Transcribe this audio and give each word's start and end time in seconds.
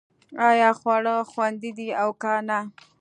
ایا 0.49 0.69
خواړه 0.79 1.15
خوندي 1.31 1.71
دي 1.77 1.89
او 2.01 2.09
که 2.21 2.33
نه 2.47 2.59